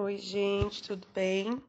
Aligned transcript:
Oi, 0.00 0.16
gente, 0.16 0.80
tudo 0.84 1.08
bem? 1.12 1.60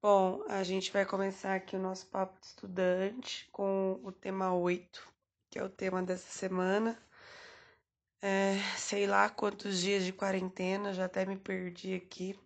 Bom, 0.00 0.44
a 0.48 0.62
gente 0.62 0.92
vai 0.92 1.04
começar 1.04 1.56
aqui 1.56 1.74
o 1.74 1.80
nosso 1.80 2.06
papo 2.06 2.38
de 2.38 2.46
estudante 2.46 3.48
com 3.50 4.00
o 4.04 4.12
tema 4.12 4.54
8, 4.54 5.12
que 5.50 5.58
é 5.58 5.64
o 5.64 5.68
tema 5.68 6.04
dessa 6.04 6.30
semana. 6.30 6.96
É, 8.22 8.56
sei 8.76 9.08
lá 9.08 9.28
quantos 9.28 9.80
dias 9.80 10.04
de 10.04 10.12
quarentena, 10.12 10.94
já 10.94 11.06
até 11.06 11.26
me 11.26 11.36
perdi 11.36 11.94
aqui. 11.94 12.38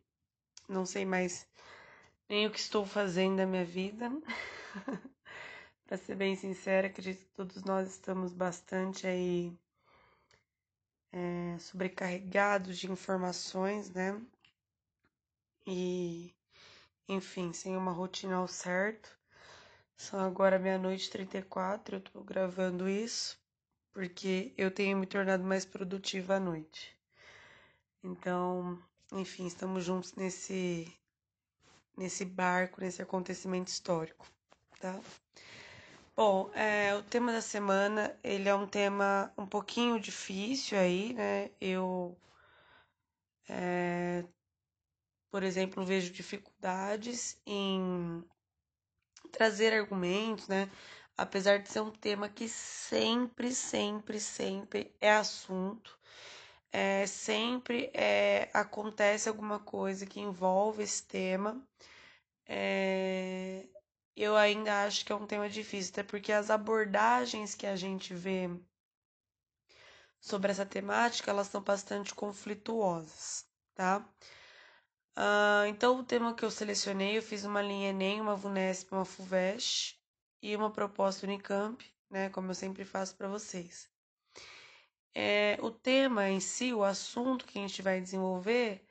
Não 0.67 0.87
sei 0.87 1.05
mais 1.05 1.47
nem 2.27 2.47
o 2.47 2.51
que 2.51 2.59
estou 2.59 2.87
fazendo 2.87 3.37
da 3.37 3.47
minha 3.47 3.67
vida. 3.67 4.11
Para 5.87 5.99
ser 5.99 6.17
bem 6.17 6.37
sincera, 6.37 6.87
acredito 6.87 7.27
que 7.27 7.35
todos 7.35 7.63
nós 7.65 7.91
estamos 7.91 8.33
bastante 8.33 9.07
aí 9.07 9.53
é, 11.13 11.59
sobrecarregados 11.59 12.79
de 12.79 12.91
informações, 12.91 13.91
né? 13.91 14.19
E, 15.67 16.35
enfim, 17.09 17.53
sem 17.53 17.77
uma 17.77 17.93
rotina 17.93 18.37
ao 18.37 18.49
certo. 18.49 19.09
São 19.97 20.21
agora 20.21 20.59
meia-noite 20.59 21.09
e 21.09 21.11
34, 21.11 21.97
eu 21.97 22.01
tô 22.01 22.23
gravando 22.23 22.89
isso 22.89 23.39
porque 23.95 24.53
eu 24.59 24.71
tenho 24.71 24.99
me 24.99 25.07
tornado 25.07 25.45
mais 25.45 25.65
produtiva 25.65 26.35
à 26.35 26.41
noite. 26.41 26.95
Então, 28.03 28.79
enfim, 29.13 29.47
estamos 29.47 29.85
juntos 29.85 30.15
nesse 30.15 30.93
nesse 31.97 32.25
barco, 32.25 32.81
nesse 32.81 33.01
acontecimento 33.01 33.69
histórico, 33.69 34.27
tá? 34.81 35.01
Bom, 36.17 36.51
é, 36.55 36.95
o 36.95 37.03
tema 37.03 37.33
da 37.33 37.41
semana, 37.41 38.17
ele 38.23 38.49
é 38.49 38.55
um 38.55 38.67
tema 38.67 39.33
um 39.39 39.47
pouquinho 39.47 40.01
difícil 40.01 40.79
aí, 40.79 41.13
né? 41.15 41.51
Eu, 41.61 42.17
é, 43.49 44.25
por 45.35 45.43
exemplo, 45.43 45.85
vejo 45.85 46.13
dificuldades 46.13 47.37
em 47.45 48.25
trazer 49.33 49.73
argumentos, 49.73 50.47
né? 50.47 50.71
Apesar 51.19 51.59
de 51.59 51.69
ser 51.69 51.81
um 51.81 51.91
tema 51.91 52.29
que 52.29 52.49
sempre, 52.49 53.53
sempre, 53.53 54.21
sempre 54.21 54.95
é 55.01 55.11
assunto, 55.11 55.99
é, 56.71 57.05
sempre 57.09 57.91
é, 57.93 58.49
acontece 58.55 59.29
alguma 59.29 59.59
coisa 59.59 60.07
que 60.07 60.21
envolve 60.21 60.85
esse 60.85 61.05
tema. 61.05 61.61
É, 62.47 63.67
eu 64.15 64.37
ainda 64.37 64.85
acho 64.85 65.05
que 65.05 65.11
é 65.11 65.17
um 65.17 65.27
tema 65.27 65.49
difícil, 65.49 65.91
até 65.95 66.05
porque 66.05 66.31
as 66.31 66.49
abordagens 66.49 67.57
que 67.57 67.67
a 67.67 67.75
gente 67.75 68.15
vê 68.15 68.49
sobre 70.21 70.53
essa 70.53 70.65
temática, 70.65 71.33
elas 71.33 71.49
são 71.49 71.61
bastante 71.61 72.15
conflituosas, 72.15 73.45
tá? 73.75 74.09
Uh, 75.17 75.67
então, 75.69 75.99
o 75.99 76.05
tema 76.05 76.35
que 76.35 76.45
eu 76.45 76.51
selecionei, 76.51 77.17
eu 77.17 77.23
fiz 77.23 77.45
uma 77.45 77.63
linha 77.63 77.91
Enem, 77.91 78.21
uma 78.21 78.35
VUNESP, 78.35 78.93
uma 78.93 79.05
FUVEST 79.05 79.97
e 80.43 80.57
uma 80.57 80.71
proposta 80.71 81.27
Unicamp, 81.27 81.85
né, 82.11 82.29
como 82.31 82.51
eu 82.51 82.55
sempre 82.55 82.85
faço 82.85 83.17
para 83.17 83.29
vocês. 83.29 83.89
É, 85.15 85.57
o 85.61 85.71
tema 85.71 86.29
em 86.29 86.41
si, 86.41 86.75
o 86.75 86.83
assunto 86.83 87.47
que 87.47 87.59
a 87.59 87.63
gente 87.63 87.81
vai 87.81 88.01
desenvolver 88.01 88.85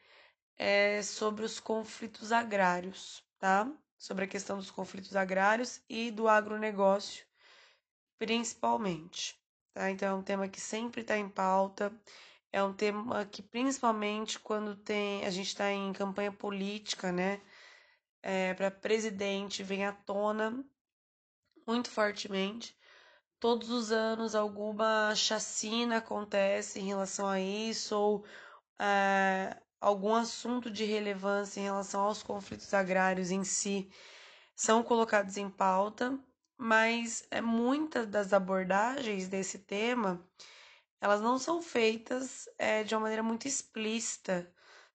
é 0.57 1.01
sobre 1.01 1.43
os 1.43 1.59
conflitos 1.59 2.31
agrários, 2.31 3.21
tá? 3.37 3.69
sobre 4.03 4.25
a 4.25 4.27
questão 4.27 4.57
dos 4.57 4.69
conflitos 4.69 5.15
agrários 5.15 5.81
e 5.89 6.11
do 6.11 6.27
agronegócio, 6.27 7.25
principalmente. 8.17 9.33
Tá? 9.73 9.89
Então, 9.89 10.09
é 10.09 10.13
um 10.13 10.21
tema 10.21 10.49
que 10.49 10.59
sempre 10.59 11.01
está 11.01 11.17
em 11.17 11.29
pauta, 11.29 11.89
é 12.53 12.63
um 12.63 12.71
tema 12.71 13.25
que, 13.25 13.41
principalmente 13.41 14.39
quando 14.39 14.75
tem 14.75 15.25
a 15.25 15.31
gente 15.31 15.47
está 15.47 15.71
em 15.71 15.91
campanha 15.91 16.31
política, 16.31 17.11
né, 17.11 17.41
é, 18.21 18.53
para 18.53 18.69
presidente, 18.71 19.63
vem 19.63 19.85
à 19.85 19.91
tona 19.91 20.63
muito 21.67 21.89
fortemente. 21.89 22.77
Todos 23.39 23.69
os 23.69 23.91
anos 23.91 24.35
alguma 24.35 25.13
chacina 25.15 25.97
acontece 25.97 26.79
em 26.79 26.85
relação 26.85 27.27
a 27.27 27.39
isso, 27.39 27.97
ou 27.97 28.25
é, 28.79 29.57
algum 29.81 30.13
assunto 30.15 30.69
de 30.71 30.85
relevância 30.85 31.59
em 31.59 31.63
relação 31.63 32.01
aos 32.01 32.23
conflitos 32.23 32.73
agrários 32.73 33.31
em 33.31 33.43
si 33.43 33.89
são 34.55 34.83
colocados 34.83 35.37
em 35.37 35.49
pauta, 35.49 36.17
mas 36.57 37.27
é 37.31 37.41
muitas 37.41 38.07
das 38.07 38.31
abordagens 38.31 39.27
desse 39.27 39.59
tema 39.59 40.23
elas 41.03 41.19
não 41.19 41.37
são 41.37 41.61
feitas 41.61 42.47
é, 42.57 42.81
de 42.83 42.95
uma 42.95 43.01
maneira 43.01 43.21
muito 43.21 43.45
explícita, 43.45 44.49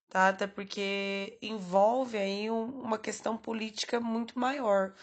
tá? 0.08 0.28
Até 0.30 0.46
porque 0.46 1.38
envolve 1.42 2.16
aí 2.16 2.50
um, 2.50 2.64
uma 2.80 2.98
questão 2.98 3.36
política 3.36 4.00
muito 4.00 4.38
maior, 4.38 4.94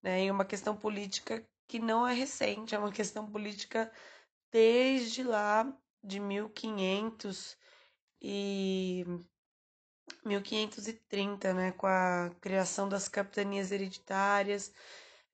né? 0.00 0.24
E 0.24 0.30
uma 0.30 0.44
questão 0.44 0.76
política 0.76 1.44
que 1.66 1.80
não 1.80 2.06
é 2.06 2.14
recente, 2.14 2.76
é 2.76 2.78
uma 2.78 2.92
questão 2.92 3.28
política 3.28 3.92
desde 4.52 5.24
lá 5.24 5.66
de 6.04 6.20
1500 6.20 7.56
e 8.20 9.04
1530, 10.24 11.54
né, 11.54 11.72
com 11.72 11.86
a 11.88 12.30
criação 12.40 12.88
das 12.88 13.08
capitanias 13.08 13.72
hereditárias, 13.72 14.72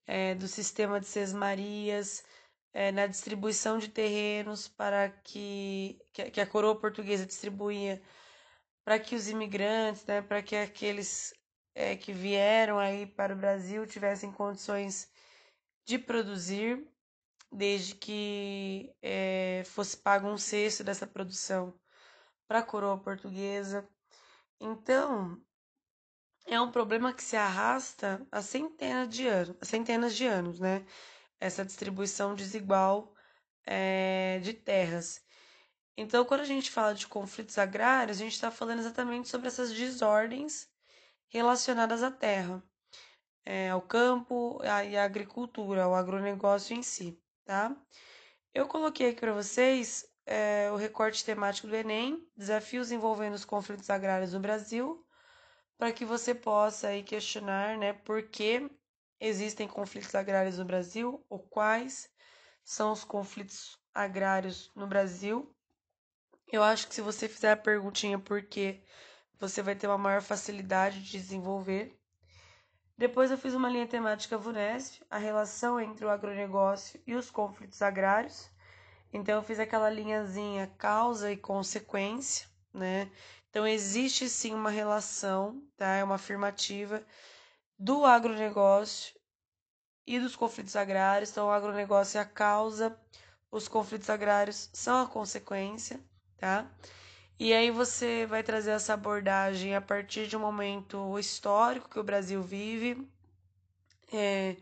é, 0.07 0.35
do 0.35 0.49
sistema 0.49 0.99
de 1.01 1.07
sesmarias, 1.07 2.25
é, 2.73 2.93
na 2.93 3.07
distribuição 3.07 3.79
de 3.79 3.89
terrenos 3.89 4.69
para 4.69 5.11
que, 5.11 5.99
que 6.33 6.41
a 6.41 6.47
coroa 6.47 6.79
portuguesa 6.79 7.27
distribuía 7.27 8.03
para 8.89 8.99
que 8.99 9.15
os 9.15 9.29
imigrantes, 9.29 10.07
né, 10.07 10.23
para 10.23 10.43
que 10.43 10.57
aqueles 10.57 11.35
é, 11.75 11.95
que 11.95 12.11
vieram 12.11 12.79
aí 12.79 13.07
para 13.07 13.35
o 13.35 13.37
Brasil 13.37 13.87
tivessem 13.87 14.33
condições 14.33 15.11
de 15.85 15.99
produzir, 15.99 16.91
desde 17.53 17.95
que 17.95 18.91
é, 19.03 19.63
fosse 19.67 19.95
pago 19.97 20.27
um 20.27 20.39
sexto 20.39 20.83
dessa 20.83 21.07
produção 21.07 21.79
para 22.47 22.61
a 22.61 22.63
coroa 22.63 22.99
portuguesa. 22.99 23.87
Então, 24.59 25.39
é 26.47 26.59
um 26.59 26.71
problema 26.71 27.13
que 27.13 27.23
se 27.23 27.37
arrasta 27.37 28.27
há 28.33 28.41
centenas 28.41 29.09
de 29.11 29.29
anos, 29.29 29.57
centenas 29.69 30.17
de 30.17 30.27
anos, 30.27 30.59
né? 30.59 30.87
Essa 31.41 31.65
distribuição 31.65 32.35
desigual 32.35 33.15
é, 33.67 34.41
de 34.43 34.53
terras. 34.53 35.23
Então, 35.97 36.25
quando 36.25 36.43
a 36.43 36.45
gente 36.45 36.71
fala 36.71 36.95
de 36.95 37.07
conflitos 37.07 37.59
agrários, 37.59 38.19
a 38.19 38.25
gente 38.25 38.35
está 38.35 38.51
falando 38.51 38.79
exatamente 38.79 39.29
sobre 39.29 39.49
essas 39.49 39.73
desordens 39.73 40.69
relacionadas 41.29 42.03
à 42.03 42.11
terra, 42.11 42.63
é, 43.45 43.71
ao 43.71 43.83
campo 43.83 44.61
e 44.63 44.97
à 44.97 45.05
agricultura, 45.05 45.85
ao 45.85 45.95
agronegócio 45.95 46.77
em 46.77 46.83
si, 46.83 47.21
tá? 47.45 47.77
Eu 48.55 48.67
coloquei 48.67 49.11
aqui 49.11 49.21
para 49.21 49.33
vocês 49.33 50.07
é, 50.25 50.71
o 50.71 50.77
recorte 50.77 51.25
temático 51.25 51.67
do 51.67 51.75
Enem, 51.75 52.27
desafios 52.37 52.93
envolvendo 52.93 53.35
os 53.35 53.45
conflitos 53.45 53.89
agrários 53.91 54.33
no 54.33 54.41
Brasil, 54.41 55.05
para 55.77 55.93
que 55.93 56.05
você 56.05 56.35
possa 56.35 56.89
aí 56.89 57.03
questionar, 57.03 57.79
né, 57.79 57.93
por 57.93 58.23
que 58.23 58.71
existem 59.21 59.67
conflitos 59.67 60.15
agrários 60.15 60.59
no 60.59 60.65
Brasil, 60.65 61.25
ou 61.29 61.39
quais 61.39 62.11
são 62.65 62.93
os 62.93 63.05
conflitos 63.05 63.79
agrários 63.95 64.71
no 64.75 64.87
Brasil. 64.87 65.55
Eu 66.53 66.63
acho 66.63 66.87
que 66.89 66.95
se 66.95 67.01
você 67.01 67.29
fizer 67.29 67.53
a 67.53 67.57
perguntinha 67.57 68.19
por 68.19 68.43
que, 68.43 68.83
você 69.39 69.63
vai 69.63 69.75
ter 69.75 69.87
uma 69.87 69.99
maior 69.99 70.21
facilidade 70.21 71.03
de 71.03 71.13
desenvolver. 71.13 71.97
Depois 72.97 73.31
eu 73.31 73.39
fiz 73.39 73.55
uma 73.55 73.69
linha 73.69 73.87
temática 73.87 74.37
VUNESP, 74.37 75.05
a 75.09 75.19
relação 75.19 75.81
entre 75.81 76.05
o 76.05 76.11
agronegócio 76.11 77.01
e 77.07 77.15
os 77.15 77.31
conflitos 77.31 77.81
agrários. 77.81 78.51
Então 79.13 79.37
eu 79.37 79.43
fiz 79.43 79.61
aquela 79.61 79.89
linhazinha 79.89 80.67
causa 80.77 81.31
e 81.31 81.37
consequência, 81.37 82.49
né? 82.75 83.11
Então 83.49 83.67
existe 83.67 84.29
sim 84.29 84.53
uma 84.53 84.71
relação, 84.71 85.63
tá? 85.77 85.95
É 85.95 86.05
uma 86.05 86.17
afirmativa 86.17 87.03
do 87.79 88.05
agronegócio 88.05 89.18
e 90.09 90.19
dos 90.19 90.35
conflitos 90.35 90.75
agrários. 90.75 91.31
Então 91.31 91.49
o 91.49 91.51
agronegócio 91.51 92.19
é 92.19 92.23
a 92.23 92.25
causa, 92.25 92.99
os 93.51 93.69
conflitos 93.69 94.09
agrários 94.09 94.71
são 94.73 95.03
a 95.03 95.07
consequência, 95.07 96.01
tá? 96.39 96.67
E 97.39 97.53
aí 97.53 97.71
você 97.71 98.27
vai 98.27 98.43
trazer 98.43 98.71
essa 98.73 98.95
abordagem 98.95 99.77
a 99.77 99.81
partir 99.81 100.27
de 100.27 100.37
um 100.37 100.41
momento 100.41 101.19
histórico 101.19 101.89
que 101.89 102.01
o 102.01 102.05
Brasil 102.05 102.43
vive. 102.43 103.07
É, 104.13 104.57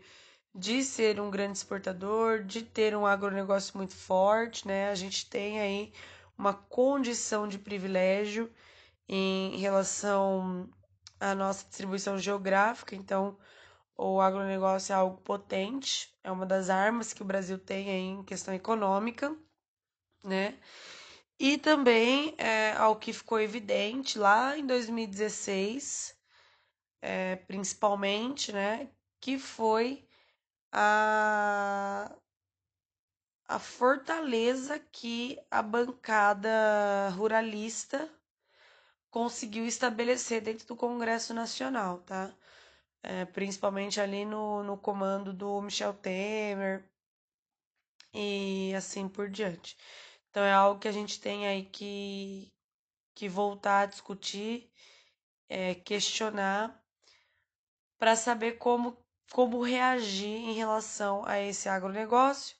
de 0.53 0.83
ser 0.83 1.19
um 1.19 1.29
grande 1.29 1.57
exportador, 1.59 2.43
de 2.43 2.63
ter 2.63 2.95
um 2.95 3.05
agronegócio 3.05 3.77
muito 3.77 3.95
forte, 3.95 4.67
né? 4.67 4.89
A 4.89 4.95
gente 4.95 5.29
tem 5.29 5.61
aí 5.61 5.93
uma 6.37 6.53
condição 6.53 7.47
de 7.47 7.59
privilégio 7.59 8.51
em 9.07 9.57
relação 9.57 10.67
à 11.19 11.35
nossa 11.35 11.65
distribuição 11.67 12.17
geográfica, 12.17 12.95
então 12.95 13.37
o 13.97 14.21
agronegócio 14.21 14.93
é 14.93 14.95
algo 14.95 15.17
potente, 15.21 16.13
é 16.23 16.31
uma 16.31 16.45
das 16.45 16.69
armas 16.69 17.13
que 17.13 17.21
o 17.21 17.25
Brasil 17.25 17.57
tem 17.59 17.89
em 17.89 18.23
questão 18.23 18.53
econômica, 18.53 19.35
né? 20.23 20.57
E 21.39 21.57
também 21.57 22.35
é, 22.37 22.73
ao 22.73 22.95
que 22.97 23.13
ficou 23.13 23.39
evidente 23.39 24.17
lá 24.19 24.57
em 24.57 24.65
2016, 24.65 26.17
é, 27.01 27.35
principalmente, 27.37 28.51
né, 28.51 28.89
que 29.19 29.37
foi 29.39 30.07
a, 30.71 32.11
a 33.47 33.59
fortaleza 33.59 34.79
que 34.79 35.39
a 35.51 35.61
bancada 35.61 37.09
ruralista 37.15 38.09
conseguiu 39.11 39.65
estabelecer 39.65 40.41
dentro 40.41 40.67
do 40.67 40.75
Congresso 40.75 41.33
Nacional, 41.33 41.99
tá? 41.99 42.33
É, 43.03 43.25
principalmente 43.25 44.01
ali 44.01 44.25
no, 44.25 44.63
no 44.63 44.77
comando 44.77 45.33
do 45.33 45.61
Michel 45.61 45.93
Temer 45.93 46.89
e 48.13 48.73
assim 48.75 49.07
por 49.07 49.29
diante. 49.29 49.77
Então 50.29 50.43
é 50.43 50.51
algo 50.51 50.79
que 50.79 50.87
a 50.87 50.91
gente 50.91 51.19
tem 51.19 51.47
aí 51.47 51.65
que, 51.65 52.53
que 53.15 53.29
voltar 53.29 53.81
a 53.81 53.85
discutir, 53.85 54.71
é, 55.49 55.75
questionar, 55.75 56.83
para 57.97 58.15
saber 58.15 58.53
como, 58.53 58.97
como 59.31 59.61
reagir 59.61 60.27
em 60.27 60.53
relação 60.53 61.23
a 61.25 61.39
esse 61.39 61.67
agronegócio 61.69 62.55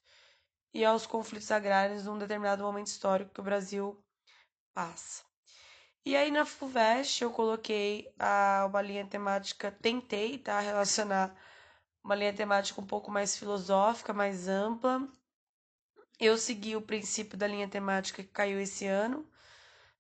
e 0.74 0.84
aos 0.86 1.06
conflitos 1.06 1.52
agrários 1.52 2.06
num 2.06 2.18
determinado 2.18 2.64
momento 2.64 2.88
histórico 2.88 3.34
que 3.34 3.42
o 3.42 3.44
Brasil 3.44 4.04
passa. 4.74 5.27
E 6.08 6.16
aí 6.16 6.32
na 6.32 6.46
FUVEST 6.46 7.22
eu 7.22 7.32
coloquei 7.32 8.10
a, 8.18 8.66
uma 8.70 8.82
linha 8.82 9.06
temática, 9.06 9.70
tentei 9.70 10.38
tá, 10.38 10.58
relacionar 10.62 11.36
uma 12.02 12.16
linha 12.16 12.32
temática 12.32 12.80
um 12.80 12.86
pouco 12.88 13.12
mais 13.12 13.36
filosófica, 13.36 14.14
mais 14.14 14.48
ampla, 14.48 15.06
eu 16.18 16.38
segui 16.38 16.78
o 16.78 16.82
princípio 16.82 17.38
da 17.38 17.46
linha 17.46 17.68
temática 17.68 18.24
que 18.24 18.30
caiu 18.30 18.58
esse 18.58 18.88
ano, 18.88 19.30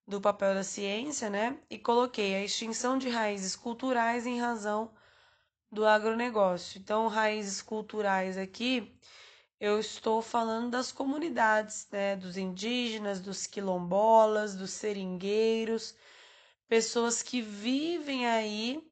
do 0.07 0.21
papel 0.21 0.53
da 0.53 0.63
ciência, 0.63 1.29
né? 1.29 1.59
E 1.69 1.77
coloquei 1.77 2.35
a 2.35 2.41
extinção 2.41 2.97
de 2.97 3.09
raízes 3.09 3.57
culturais 3.57 4.25
em 4.25 4.39
razão 4.39 4.93
do 5.69 5.85
agronegócio. 5.85 6.79
Então, 6.79 7.09
raízes 7.09 7.61
culturais 7.61 8.37
aqui, 8.37 8.97
eu 9.59 9.79
estou 9.79 10.21
falando 10.21 10.71
das 10.71 10.91
comunidades, 10.91 11.87
né? 11.91 12.15
Dos 12.15 12.37
indígenas, 12.37 13.19
dos 13.19 13.47
quilombolas, 13.47 14.55
dos 14.55 14.71
seringueiros, 14.71 15.95
pessoas 16.67 17.23
que 17.23 17.41
vivem 17.41 18.27
aí 18.27 18.83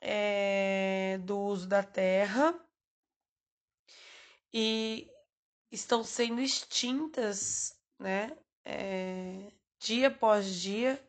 é, 0.00 1.18
do 1.24 1.38
uso 1.38 1.66
da 1.66 1.82
terra 1.82 2.54
e 4.52 5.10
estão 5.70 6.04
sendo 6.04 6.40
extintas, 6.40 7.76
né? 7.98 8.36
É, 8.64 9.50
dia 9.78 10.08
após 10.08 10.54
dia. 10.54 11.02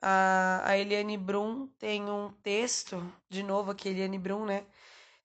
A, 0.00 0.62
a 0.70 0.78
Eliane 0.78 1.16
Brum 1.16 1.66
tem 1.78 2.04
um 2.10 2.30
texto, 2.42 3.02
de 3.28 3.42
novo 3.42 3.70
aqui, 3.70 3.88
Eliane 3.88 4.18
Brum, 4.18 4.44
né? 4.44 4.66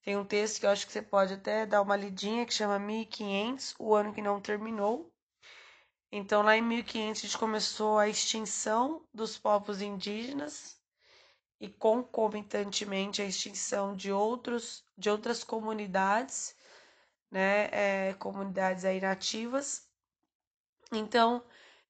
Tem 0.03 0.17
um 0.17 0.25
texto 0.25 0.59
que 0.59 0.65
eu 0.65 0.69
acho 0.69 0.85
que 0.85 0.91
você 0.91 1.01
pode 1.01 1.33
até 1.33 1.65
dar 1.65 1.81
uma 1.81 1.95
lidinha, 1.95 2.45
que 2.45 2.53
chama 2.53 2.79
1500, 2.79 3.75
o 3.79 3.93
ano 3.93 4.13
que 4.13 4.21
não 4.21 4.41
terminou. 4.41 5.11
Então, 6.11 6.41
lá 6.41 6.57
em 6.57 6.61
1500, 6.61 7.21
a 7.21 7.27
gente 7.27 7.37
começou 7.37 7.97
a 7.97 8.09
extinção 8.09 9.05
dos 9.13 9.37
povos 9.37 9.81
indígenas 9.81 10.79
e 11.59 11.69
concomitantemente 11.69 13.21
a 13.21 13.25
extinção 13.25 13.95
de 13.95 14.11
outros 14.11 14.83
de 14.97 15.09
outras 15.09 15.43
comunidades 15.43 16.55
né, 17.31 17.69
é, 17.71 18.13
comunidades 18.15 18.83
aí 18.83 18.99
nativas. 18.99 19.87
Então, 20.91 21.43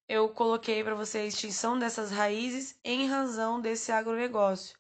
eu 0.08 0.30
coloquei 0.30 0.84
para 0.84 0.94
você 0.96 1.20
a 1.20 1.26
extinção 1.26 1.80
dessas 1.80 2.12
raízes 2.12 2.80
em 2.84 3.08
razão 3.08 3.60
desse 3.60 3.92
agronegócio. 3.92 4.78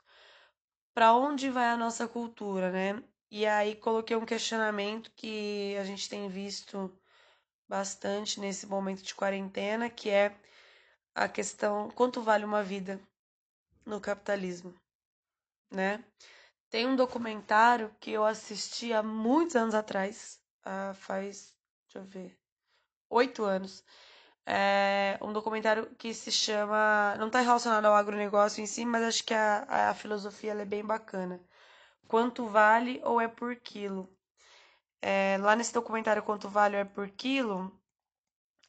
Para 0.93 1.13
onde 1.15 1.49
vai 1.49 1.69
a 1.69 1.77
nossa 1.77 2.07
cultura, 2.07 2.71
né? 2.71 3.01
E 3.31 3.47
aí 3.47 3.75
coloquei 3.75 4.15
um 4.17 4.25
questionamento 4.25 5.09
que 5.15 5.75
a 5.79 5.85
gente 5.85 6.09
tem 6.09 6.27
visto 6.27 6.91
bastante 7.67 8.39
nesse 8.41 8.67
momento 8.67 9.01
de 9.03 9.15
quarentena, 9.15 9.89
que 9.89 10.09
é 10.09 10.35
a 11.15 11.29
questão 11.29 11.89
quanto 11.91 12.21
vale 12.21 12.43
uma 12.43 12.61
vida 12.61 12.99
no 13.85 14.01
capitalismo, 14.01 14.75
né? 15.71 16.03
Tem 16.69 16.85
um 16.85 16.95
documentário 16.95 17.95
que 18.01 18.11
eu 18.11 18.25
assisti 18.25 18.93
há 18.93 19.01
muitos 19.03 19.55
anos 19.55 19.75
atrás, 19.75 20.41
faz, 20.95 21.55
deixa 21.85 21.99
eu 21.99 22.03
ver, 22.03 22.37
oito 23.09 23.43
anos. 23.45 23.83
É 24.45 25.17
um 25.21 25.33
documentário 25.33 25.87
que 25.97 26.13
se 26.13 26.31
chama. 26.31 27.15
Não 27.19 27.27
está 27.27 27.41
relacionado 27.41 27.85
ao 27.85 27.95
agronegócio 27.95 28.61
em 28.63 28.67
si, 28.67 28.85
mas 28.85 29.03
acho 29.03 29.23
que 29.23 29.33
a, 29.33 29.91
a 29.91 29.95
filosofia 29.95 30.53
é 30.53 30.65
bem 30.65 30.83
bacana. 30.85 31.39
Quanto 32.07 32.47
vale 32.47 33.01
ou 33.03 33.19
é 33.21 33.27
por 33.27 33.55
quilo? 33.55 34.13
É, 35.01 35.37
lá 35.39 35.55
nesse 35.55 35.73
documentário 35.73 36.21
Quanto 36.23 36.47
Vale 36.49 36.75
ou 36.75 36.81
é 36.81 36.85
por 36.85 37.09
quilo, 37.09 37.71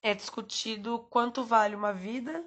é 0.02 0.14
discutido 0.14 1.00
quanto 1.10 1.44
vale 1.44 1.74
uma 1.76 1.92
vida 1.92 2.44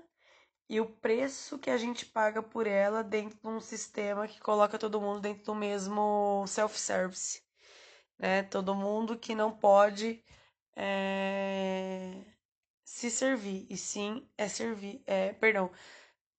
e 0.68 0.82
o 0.82 0.88
preço 0.88 1.60
que 1.60 1.70
a 1.70 1.78
gente 1.78 2.06
paga 2.06 2.42
por 2.42 2.66
ela 2.66 3.04
dentro 3.04 3.38
de 3.38 3.48
um 3.48 3.60
sistema 3.62 4.28
que 4.28 4.40
coloca 4.40 4.80
todo 4.80 5.00
mundo 5.00 5.22
dentro 5.22 5.44
do 5.46 5.56
mesmo 5.56 6.46
self-service 6.48 7.46
né? 8.20 8.44
Todo 8.44 8.76
mundo 8.76 9.18
que 9.18 9.36
não 9.36 9.52
pode 9.52 10.24
é, 10.76 12.24
se 12.84 13.10
servir, 13.12 13.68
e 13.70 13.78
sim 13.78 14.28
é 14.38 14.48
servir, 14.48 15.04
é, 15.06 15.34
perdão, 15.34 15.72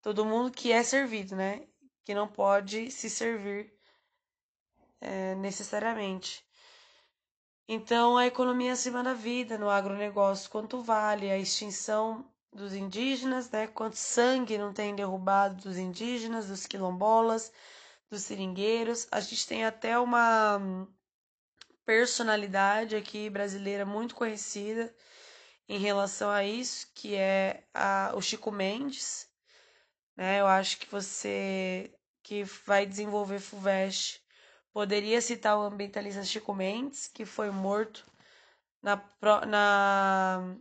todo 0.02 0.24
mundo 0.24 0.50
que 0.50 0.72
é 0.72 0.82
servido, 0.82 1.36
né? 1.36 1.66
Que 2.04 2.14
não 2.14 2.28
pode 2.28 2.90
se 2.90 3.10
servir 3.10 3.72
é, 5.00 5.34
necessariamente. 5.36 6.44
Então, 7.68 8.16
a 8.16 8.26
economia 8.26 8.72
acima 8.72 9.02
da 9.02 9.12
vida 9.12 9.58
no 9.58 9.68
agronegócio, 9.68 10.50
quanto 10.50 10.82
vale 10.82 11.30
a 11.30 11.38
extinção 11.38 12.24
dos 12.52 12.74
indígenas, 12.74 13.50
né? 13.50 13.66
Quanto 13.66 13.96
sangue 13.96 14.56
não 14.56 14.72
tem 14.72 14.94
derrubado 14.94 15.62
dos 15.64 15.76
indígenas, 15.76 16.46
dos 16.46 16.66
quilombolas, 16.66 17.52
dos 18.10 18.22
seringueiros. 18.22 19.08
A 19.10 19.20
gente 19.20 19.46
tem 19.46 19.64
até 19.64 19.98
uma 19.98 20.88
personalidade 21.84 22.96
aqui 22.96 23.28
brasileira 23.30 23.84
muito 23.84 24.14
conhecida 24.14 24.94
em 25.68 25.78
relação 25.78 26.30
a 26.30 26.44
isso, 26.44 26.88
que 26.94 27.14
é 27.14 27.64
a, 27.74 28.12
o 28.14 28.22
Chico 28.22 28.50
Mendes. 28.52 29.28
Né? 30.16 30.40
Eu 30.40 30.46
acho 30.46 30.78
que 30.78 30.90
você 30.90 31.92
que 32.22 32.42
vai 32.44 32.86
desenvolver 32.86 33.38
FUVEST 33.38 34.25
poderia 34.76 35.22
citar 35.22 35.56
o 35.56 35.62
ambientalista 35.62 36.22
Chico 36.22 36.52
Mendes, 36.52 37.08
que 37.08 37.24
foi 37.24 37.50
morto 37.50 38.04
na, 38.82 39.02
na, 39.46 40.54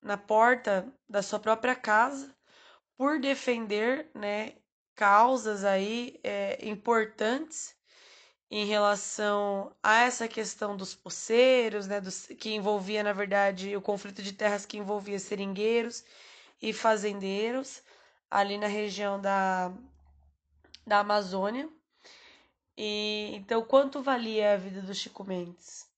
na 0.00 0.16
porta 0.16 0.86
da 1.08 1.20
sua 1.20 1.40
própria 1.40 1.74
casa 1.74 2.32
por 2.96 3.18
defender 3.18 4.08
né, 4.14 4.52
causas 4.94 5.64
aí 5.64 6.20
é, 6.22 6.64
importantes 6.64 7.74
em 8.48 8.66
relação 8.66 9.74
a 9.82 10.02
essa 10.02 10.28
questão 10.28 10.76
dos 10.76 10.94
poceiros, 10.94 11.88
né, 11.88 12.00
dos, 12.00 12.28
que 12.38 12.54
envolvia, 12.54 13.02
na 13.02 13.12
verdade, 13.12 13.76
o 13.76 13.82
conflito 13.82 14.22
de 14.22 14.32
terras 14.32 14.64
que 14.64 14.78
envolvia 14.78 15.18
seringueiros 15.18 16.04
e 16.62 16.72
fazendeiros 16.72 17.82
ali 18.30 18.58
na 18.58 18.68
região 18.68 19.20
da, 19.20 19.72
da 20.86 21.00
Amazônia. 21.00 21.68
E 22.76 23.30
então, 23.34 23.64
quanto 23.64 24.02
valia 24.02 24.54
a 24.54 24.56
vida 24.56 24.82
do 24.82 24.94
Chico 24.94 25.24
Mendes? 25.24 25.88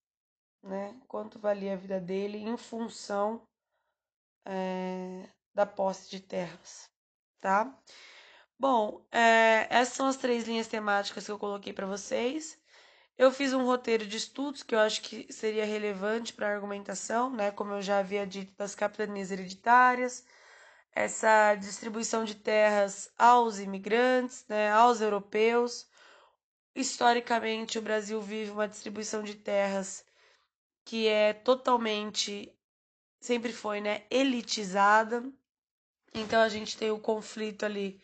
Né? 0.63 0.99
Quanto 1.09 1.39
valia 1.39 1.75
a 1.75 1.77
vida 1.77 2.01
dele 2.01 2.39
em 2.39 2.57
função 2.57 3.47
é, 4.45 5.29
da 5.55 5.65
posse 5.65 6.11
de 6.11 6.21
terras, 6.21 6.91
tá? 7.41 7.75
Bom, 8.59 9.07
é, 9.13 9.67
essas 9.71 9.95
são 9.95 10.07
as 10.07 10.17
três 10.17 10.45
linhas 10.45 10.67
temáticas 10.67 11.25
que 11.27 11.31
eu 11.31 11.39
coloquei 11.39 11.73
para 11.73 11.87
vocês. 11.87 12.59
Eu 13.19 13.31
fiz 13.31 13.53
um 13.55 13.65
roteiro 13.65 14.07
de 14.07 14.17
estudos 14.17 14.63
que 14.63 14.75
eu 14.75 14.79
acho 14.79 15.03
que 15.03 15.33
seria 15.33 15.65
relevante 15.65 16.33
para 16.33 16.49
a 16.49 16.55
argumentação, 16.55 17.31
né? 17.31 17.51
Como 17.51 17.73
eu 17.73 17.83
já 17.83 17.99
havia 17.99 18.27
dito, 18.27 18.55
das 18.57 18.75
capitanias 18.75 19.31
hereditárias, 19.31 20.25
essa 20.93 21.55
distribuição 21.55 22.25
de 22.25 22.35
terras 22.35 23.11
aos 23.19 23.59
imigrantes, 23.59 24.45
né? 24.49 24.71
aos 24.73 25.01
europeus. 25.01 25.87
Historicamente, 26.77 27.79
o 27.79 27.83
Brasil 27.83 28.21
vive 28.21 28.51
uma 28.51 28.69
distribuição 28.69 29.23
de 29.23 29.35
terras 29.35 30.05
que 30.85 31.09
é 31.09 31.33
totalmente, 31.33 32.55
sempre 33.19 33.51
foi, 33.51 33.81
né? 33.81 34.05
Elitizada. 34.11 35.25
Então 36.15 36.43
a 36.43 36.51
gente 36.51 36.77
tem 36.77 36.91
o 36.91 37.01
conflito 37.01 37.65
ali 37.65 37.99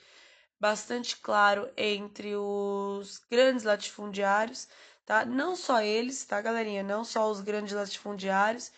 bastante 0.58 1.18
claro 1.18 1.70
entre 1.76 2.34
os 2.34 3.18
grandes 3.30 3.62
latifundiários, 3.62 4.66
tá? 5.04 5.26
Não 5.26 5.54
só 5.54 5.82
eles, 5.82 6.24
tá, 6.24 6.40
galerinha? 6.40 6.82
Não 6.82 7.04
só 7.04 7.30
os 7.30 7.42
grandes 7.42 7.74
latifundiários, 7.74 8.72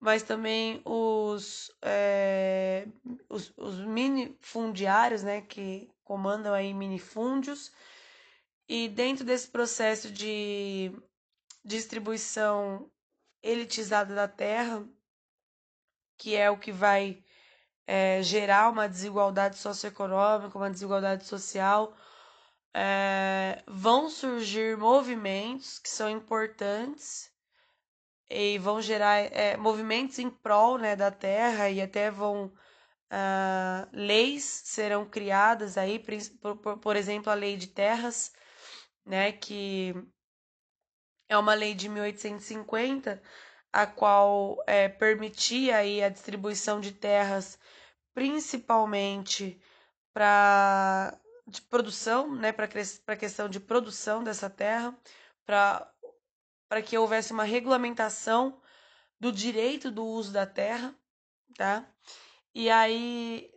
mas 0.00 0.24
também 0.24 0.82
os, 0.84 1.70
é, 1.82 2.88
os, 3.28 3.52
os 3.56 3.76
minifundiários, 3.86 5.22
né, 5.22 5.40
que 5.42 5.88
comandam 6.02 6.52
aí 6.52 6.74
minifúndios. 6.74 7.70
E 8.72 8.88
dentro 8.88 9.24
desse 9.24 9.48
processo 9.48 10.12
de 10.12 10.92
distribuição 11.64 12.88
elitizada 13.42 14.14
da 14.14 14.28
terra, 14.28 14.86
que 16.16 16.36
é 16.36 16.48
o 16.48 16.56
que 16.56 16.70
vai 16.70 17.20
é, 17.84 18.22
gerar 18.22 18.70
uma 18.70 18.88
desigualdade 18.88 19.56
socioeconômica, 19.58 20.56
uma 20.56 20.70
desigualdade 20.70 21.24
social, 21.24 21.96
é, 22.72 23.60
vão 23.66 24.08
surgir 24.08 24.76
movimentos 24.76 25.80
que 25.80 25.90
são 25.90 26.08
importantes 26.08 27.28
e 28.30 28.56
vão 28.58 28.80
gerar 28.80 29.18
é, 29.18 29.56
movimentos 29.56 30.16
em 30.20 30.30
prol 30.30 30.78
né, 30.78 30.94
da 30.94 31.10
terra 31.10 31.68
e 31.68 31.82
até 31.82 32.08
vão 32.08 32.44
uh, 32.46 33.88
leis 33.92 34.44
serão 34.44 35.04
criadas 35.04 35.76
aí 35.76 35.98
por, 35.98 36.56
por, 36.56 36.78
por, 36.78 36.94
exemplo 36.94 37.32
a 37.32 37.34
lei 37.34 37.56
de 37.56 37.66
terras 37.66 38.32
né 39.04 39.32
que 39.32 39.94
é 41.28 41.36
uma 41.36 41.54
lei 41.54 41.74
de 41.74 41.88
1850 41.88 43.22
a 43.72 43.86
qual 43.86 44.62
é, 44.66 44.88
permitia 44.88 45.76
aí 45.76 46.02
a 46.02 46.08
distribuição 46.08 46.80
de 46.80 46.92
terras 46.92 47.58
principalmente 48.14 49.60
para 50.12 51.18
de 51.50 51.60
produção, 51.62 52.34
né, 52.34 52.52
para 52.52 52.66
a 52.66 53.16
questão 53.16 53.48
de 53.48 53.58
produção 53.58 54.22
dessa 54.22 54.48
terra, 54.48 54.96
para 55.44 56.82
que 56.84 56.96
houvesse 56.96 57.32
uma 57.32 57.42
regulamentação 57.44 58.60
do 59.18 59.32
direito 59.32 59.90
do 59.90 60.04
uso 60.04 60.32
da 60.32 60.46
terra, 60.46 60.94
tá? 61.56 61.84
E 62.54 62.70
aí 62.70 63.52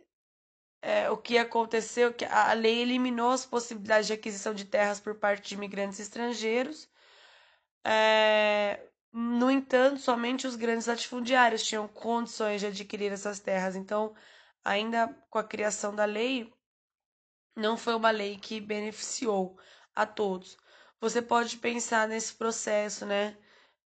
é, 0.94 1.10
o 1.10 1.16
que 1.16 1.36
aconteceu 1.38 2.14
que 2.14 2.24
a 2.24 2.52
lei 2.52 2.82
eliminou 2.82 3.32
as 3.32 3.44
possibilidades 3.44 4.06
de 4.06 4.12
aquisição 4.12 4.54
de 4.54 4.64
terras 4.64 5.00
por 5.00 5.16
parte 5.16 5.48
de 5.48 5.54
imigrantes 5.56 5.98
estrangeiros. 5.98 6.88
É, 7.84 8.88
no 9.12 9.50
entanto, 9.50 10.00
somente 10.00 10.46
os 10.46 10.54
grandes 10.56 10.86
latifundiários 10.86 11.64
tinham 11.64 11.88
condições 11.88 12.60
de 12.60 12.68
adquirir 12.68 13.10
essas 13.12 13.40
terras. 13.40 13.74
Então, 13.74 14.14
ainda 14.64 15.08
com 15.30 15.38
a 15.38 15.44
criação 15.44 15.94
da 15.94 16.04
lei, 16.04 16.52
não 17.56 17.76
foi 17.76 17.94
uma 17.96 18.10
lei 18.12 18.36
que 18.38 18.60
beneficiou 18.60 19.58
a 19.96 20.06
todos. 20.06 20.56
Você 21.00 21.20
pode 21.20 21.56
pensar 21.58 22.06
nesse 22.08 22.34
processo, 22.34 23.04
né, 23.04 23.36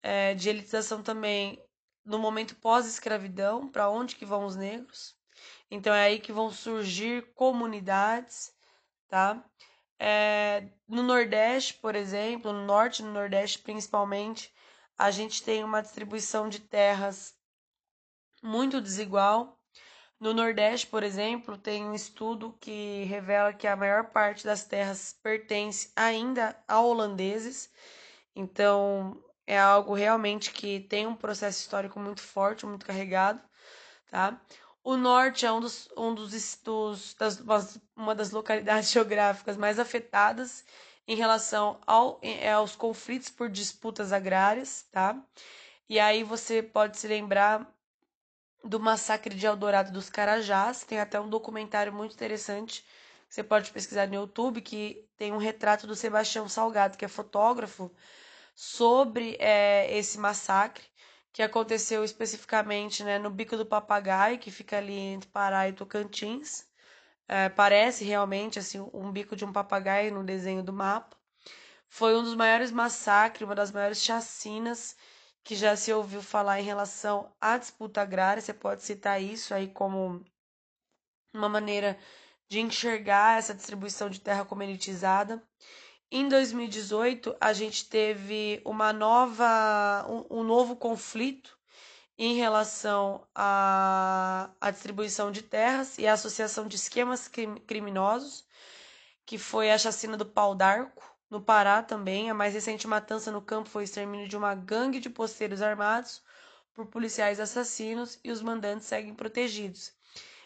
é, 0.02 0.34
de 0.34 0.48
elitização 0.48 1.02
também 1.02 1.60
no 2.04 2.18
momento 2.18 2.56
pós-escravidão, 2.56 3.68
para 3.68 3.90
onde 3.90 4.16
que 4.16 4.24
vão 4.24 4.44
os 4.44 4.56
negros? 4.56 5.20
Então 5.74 5.94
é 5.94 6.04
aí 6.04 6.20
que 6.20 6.34
vão 6.34 6.50
surgir 6.50 7.32
comunidades, 7.32 8.54
tá? 9.08 9.42
É, 9.98 10.68
no 10.86 11.02
Nordeste, 11.02 11.72
por 11.72 11.94
exemplo, 11.94 12.52
no 12.52 12.66
Norte 12.66 13.00
e 13.00 13.04
no 13.06 13.10
Nordeste 13.10 13.58
principalmente, 13.58 14.52
a 14.98 15.10
gente 15.10 15.42
tem 15.42 15.64
uma 15.64 15.80
distribuição 15.80 16.46
de 16.46 16.60
terras 16.60 17.34
muito 18.42 18.82
desigual. 18.82 19.58
No 20.20 20.34
Nordeste, 20.34 20.88
por 20.88 21.02
exemplo, 21.02 21.56
tem 21.56 21.82
um 21.86 21.94
estudo 21.94 22.52
que 22.60 23.04
revela 23.04 23.54
que 23.54 23.66
a 23.66 23.74
maior 23.74 24.10
parte 24.10 24.44
das 24.44 24.66
terras 24.66 25.18
pertence 25.22 25.90
ainda 25.96 26.54
a 26.68 26.80
holandeses. 26.82 27.72
Então, 28.36 29.16
é 29.46 29.58
algo 29.58 29.94
realmente 29.94 30.50
que 30.52 30.80
tem 30.80 31.06
um 31.06 31.16
processo 31.16 31.60
histórico 31.60 31.98
muito 31.98 32.20
forte, 32.20 32.66
muito 32.66 32.84
carregado, 32.84 33.40
tá? 34.10 34.38
O 34.84 34.96
norte 34.96 35.46
é 35.46 35.52
um 35.52 35.60
dos, 35.60 35.88
um 35.96 36.14
dos, 36.14 36.58
dos 36.64 37.14
das, 37.14 37.40
uma 37.96 38.14
das 38.14 38.30
localidades 38.32 38.90
geográficas 38.92 39.56
mais 39.56 39.78
afetadas 39.78 40.64
em 41.06 41.14
relação 41.14 41.80
ao, 41.86 42.18
é, 42.22 42.52
aos 42.52 42.74
conflitos 42.74 43.28
por 43.28 43.48
disputas 43.48 44.12
agrárias, 44.12 44.86
tá? 44.90 45.16
E 45.88 46.00
aí 46.00 46.24
você 46.24 46.62
pode 46.62 46.98
se 46.98 47.06
lembrar 47.06 47.70
do 48.64 48.80
massacre 48.80 49.34
de 49.34 49.46
Eldorado 49.46 49.92
dos 49.92 50.08
Carajás. 50.08 50.84
Tem 50.84 50.98
até 51.00 51.20
um 51.20 51.28
documentário 51.28 51.92
muito 51.92 52.14
interessante 52.14 52.82
que 53.28 53.34
você 53.34 53.42
pode 53.42 53.70
pesquisar 53.70 54.06
no 54.08 54.14
YouTube 54.14 54.60
que 54.60 55.08
tem 55.16 55.32
um 55.32 55.38
retrato 55.38 55.86
do 55.86 55.94
Sebastião 55.94 56.48
Salgado, 56.48 56.96
que 56.96 57.04
é 57.04 57.08
fotógrafo, 57.08 57.90
sobre 58.54 59.36
é, 59.38 59.96
esse 59.96 60.18
massacre 60.18 60.84
que 61.32 61.42
aconteceu 61.42 62.04
especificamente 62.04 63.02
né, 63.02 63.18
no 63.18 63.30
Bico 63.30 63.56
do 63.56 63.66
Papagaio, 63.66 64.38
que 64.38 64.50
fica 64.50 64.78
ali 64.78 64.98
entre 64.98 65.28
Pará 65.30 65.68
e 65.68 65.72
Tocantins. 65.72 66.66
É, 67.28 67.48
parece 67.48 68.04
realmente 68.04 68.58
assim 68.58 68.80
um 68.92 69.10
bico 69.10 69.34
de 69.34 69.44
um 69.44 69.52
papagaio 69.52 70.12
no 70.12 70.24
desenho 70.24 70.62
do 70.62 70.72
mapa. 70.72 71.16
Foi 71.88 72.16
um 72.16 72.22
dos 72.22 72.34
maiores 72.34 72.70
massacres, 72.70 73.46
uma 73.46 73.54
das 73.54 73.72
maiores 73.72 74.02
chacinas 74.02 74.96
que 75.44 75.54
já 75.54 75.76
se 75.76 75.92
ouviu 75.92 76.22
falar 76.22 76.60
em 76.60 76.64
relação 76.64 77.34
à 77.40 77.56
disputa 77.58 78.02
agrária. 78.02 78.42
Você 78.42 78.54
pode 78.54 78.82
citar 78.82 79.20
isso 79.22 79.54
aí 79.54 79.68
como 79.68 80.24
uma 81.32 81.48
maneira 81.48 81.98
de 82.48 82.60
enxergar 82.60 83.38
essa 83.38 83.54
distribuição 83.54 84.10
de 84.10 84.20
terra 84.20 84.44
como 84.44 84.62
elitizada. 84.62 85.42
Em 86.14 86.28
2018, 86.28 87.34
a 87.40 87.54
gente 87.54 87.86
teve 87.88 88.60
uma 88.66 88.92
nova, 88.92 90.04
um, 90.06 90.40
um 90.40 90.44
novo 90.44 90.76
conflito 90.76 91.58
em 92.18 92.34
relação 92.36 93.26
à, 93.34 94.50
à 94.60 94.70
distribuição 94.70 95.32
de 95.32 95.40
terras 95.40 95.96
e 95.96 96.06
à 96.06 96.12
associação 96.12 96.68
de 96.68 96.76
esquemas 96.76 97.30
criminosos, 97.66 98.44
que 99.24 99.38
foi 99.38 99.70
a 99.70 99.78
chacina 99.78 100.14
do 100.14 100.26
Pau 100.26 100.54
d'Arco, 100.54 101.02
no 101.30 101.40
Pará 101.40 101.82
também, 101.82 102.28
a 102.28 102.34
mais 102.34 102.52
recente 102.52 102.86
matança 102.86 103.32
no 103.32 103.40
campo 103.40 103.70
foi 103.70 103.82
o 103.82 103.84
extermínio 103.84 104.28
de 104.28 104.36
uma 104.36 104.54
gangue 104.54 105.00
de 105.00 105.08
posteiros 105.08 105.62
armados 105.62 106.22
por 106.74 106.88
policiais 106.88 107.40
assassinos 107.40 108.20
e 108.22 108.30
os 108.30 108.42
mandantes 108.42 108.86
seguem 108.86 109.14
protegidos. 109.14 109.94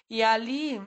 E 0.09 0.23
ali, 0.23 0.81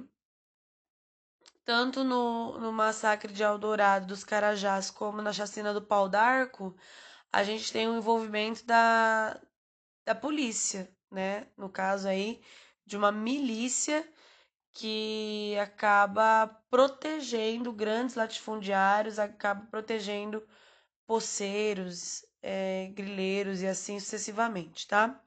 tanto 1.70 2.04
no, 2.04 2.58
no 2.58 2.74
massacre 2.74 3.32
de 3.32 3.44
Eldorado 3.44 4.08
dos 4.08 4.24
Carajás 4.24 4.90
como 4.90 5.22
na 5.22 5.32
chacina 5.32 5.72
do 5.72 5.80
Pau 5.80 6.10
d'Arco, 6.10 6.76
a 7.32 7.44
gente 7.44 7.72
tem 7.72 7.88
o 7.88 7.92
um 7.92 7.98
envolvimento 7.98 8.66
da, 8.66 9.40
da 10.04 10.16
polícia, 10.16 10.92
né? 11.12 11.46
No 11.56 11.70
caso 11.70 12.08
aí, 12.08 12.42
de 12.88 12.98
uma 12.98 13.12
milícia 13.12 14.04
que 14.72 15.56
acaba 15.62 16.48
protegendo 16.72 17.72
grandes 17.72 18.16
latifundiários, 18.16 19.20
acaba 19.20 19.64
protegendo 19.68 20.44
poceiros, 21.06 22.26
é, 22.42 22.88
grileiros 22.96 23.62
e 23.62 23.68
assim 23.68 24.00
sucessivamente, 24.00 24.88
tá? 24.88 25.24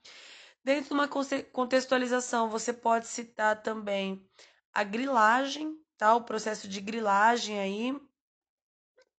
Dentro 0.65 0.89
de 0.89 0.95
uma 0.95 1.07
contextualização, 1.07 2.51
você 2.51 2.73
pode 2.73 3.07
citar 3.07 3.63
também 3.63 4.29
a 4.75 4.83
grilagem, 4.83 5.81
tá? 6.03 6.17
O 6.17 6.25
processo 6.25 6.67
de 6.67 6.81
grilagem 6.81 7.61
aí, 7.61 7.97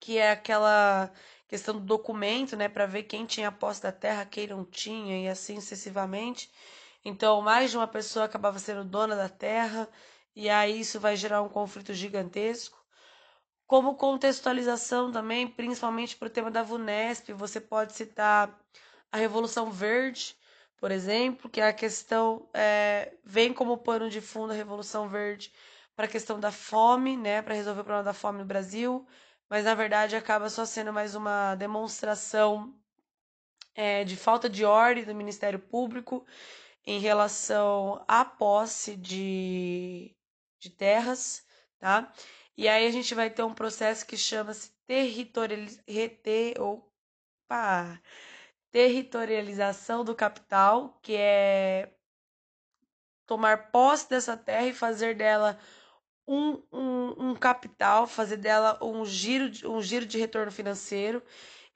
que 0.01 0.17
é 0.17 0.31
aquela 0.31 1.09
questão 1.47 1.75
do 1.75 1.79
documento, 1.79 2.57
né, 2.57 2.67
para 2.67 2.85
ver 2.85 3.03
quem 3.03 3.25
tinha 3.25 3.49
posse 3.53 3.81
da 3.81 3.91
terra, 3.91 4.25
quem 4.25 4.47
não 4.47 4.65
tinha 4.65 5.23
e 5.23 5.29
assim 5.29 5.61
sucessivamente. 5.61 6.51
Então, 7.05 7.41
mais 7.41 7.71
de 7.71 7.77
uma 7.77 7.87
pessoa 7.87 8.25
acabava 8.25 8.59
sendo 8.59 8.83
dona 8.83 9.15
da 9.15 9.29
terra 9.29 9.87
e 10.35 10.49
aí 10.49 10.81
isso 10.81 10.99
vai 10.99 11.15
gerar 11.15 11.41
um 11.41 11.47
conflito 11.47 11.93
gigantesco. 11.93 12.77
Como 13.65 13.95
contextualização 13.95 15.09
também, 15.09 15.47
principalmente 15.47 16.17
para 16.17 16.27
o 16.27 16.31
tema 16.31 16.51
da 16.51 16.63
VUNESP, 16.63 17.31
você 17.31 17.61
pode 17.61 17.93
citar 17.93 18.59
a 19.09 19.17
Revolução 19.17 19.71
Verde, 19.71 20.35
por 20.75 20.91
exemplo, 20.91 21.49
que 21.49 21.61
é 21.61 21.67
a 21.69 21.73
questão 21.73 22.49
é, 22.53 23.13
vem 23.23 23.53
como 23.53 23.77
pano 23.77 24.09
de 24.09 24.19
fundo 24.19 24.51
a 24.51 24.55
Revolução 24.55 25.07
Verde 25.07 25.49
para 25.95 26.05
a 26.05 26.09
questão 26.09 26.39
da 26.39 26.51
fome, 26.51 27.15
né, 27.17 27.41
para 27.41 27.53
resolver 27.53 27.81
o 27.81 27.83
problema 27.83 28.03
da 28.03 28.13
fome 28.13 28.39
no 28.39 28.45
Brasil, 28.45 29.05
mas 29.49 29.65
na 29.65 29.75
verdade 29.75 30.15
acaba 30.15 30.49
só 30.49 30.65
sendo 30.65 30.91
mais 30.91 31.15
uma 31.15 31.55
demonstração 31.55 32.73
é, 33.75 34.03
de 34.03 34.15
falta 34.15 34.49
de 34.49 34.65
ordem 34.65 35.05
do 35.05 35.15
Ministério 35.15 35.59
Público 35.59 36.25
em 36.85 36.99
relação 36.99 38.03
à 38.07 38.25
posse 38.25 38.95
de, 38.95 40.15
de 40.59 40.69
terras, 40.69 41.45
tá? 41.79 42.11
E 42.57 42.67
aí 42.67 42.85
a 42.85 42.91
gente 42.91 43.15
vai 43.15 43.29
ter 43.29 43.43
um 43.43 43.53
processo 43.53 44.05
que 44.05 44.17
chama-se 44.17 44.71
territorialização 48.71 50.03
do 50.03 50.15
capital, 50.15 50.99
que 51.01 51.15
é 51.15 51.93
tomar 53.25 53.71
posse 53.71 54.09
dessa 54.09 54.35
terra 54.35 54.67
e 54.67 54.73
fazer 54.73 55.15
dela 55.15 55.59
um, 56.27 56.61
um, 56.71 57.29
um 57.29 57.35
capital, 57.35 58.07
fazer 58.07 58.37
dela 58.37 58.77
um 58.81 59.05
giro, 59.05 59.51
um 59.71 59.81
giro 59.81 60.05
de 60.05 60.17
retorno 60.17 60.51
financeiro, 60.51 61.21